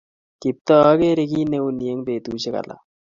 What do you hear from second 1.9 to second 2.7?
eng betusiek